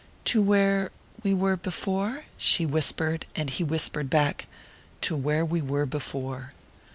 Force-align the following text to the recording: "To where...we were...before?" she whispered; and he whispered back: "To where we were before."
"To 0.25 0.41
where...we 0.41 1.31
were...before?" 1.31 2.25
she 2.35 2.65
whispered; 2.65 3.27
and 3.35 3.51
he 3.51 3.63
whispered 3.63 4.09
back: 4.09 4.47
"To 5.01 5.15
where 5.15 5.45
we 5.45 5.61
were 5.61 5.85
before." 5.85 6.53